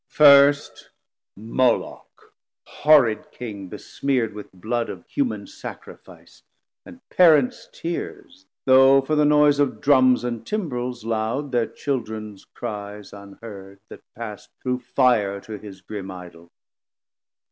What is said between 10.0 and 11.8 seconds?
and Timbrels loud Their